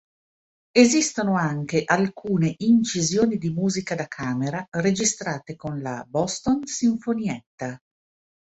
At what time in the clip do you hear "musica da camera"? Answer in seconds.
3.51-4.67